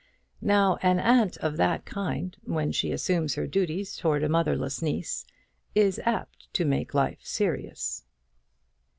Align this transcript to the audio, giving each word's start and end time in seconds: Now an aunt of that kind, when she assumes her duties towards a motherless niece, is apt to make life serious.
Now 0.41 0.77
an 0.81 0.97
aunt 0.99 1.37
of 1.37 1.57
that 1.57 1.85
kind, 1.85 2.35
when 2.45 2.71
she 2.71 2.91
assumes 2.91 3.35
her 3.35 3.45
duties 3.45 3.95
towards 3.95 4.25
a 4.25 4.29
motherless 4.29 4.81
niece, 4.81 5.27
is 5.75 6.01
apt 6.03 6.51
to 6.55 6.65
make 6.65 6.95
life 6.95 7.19
serious. 7.21 8.03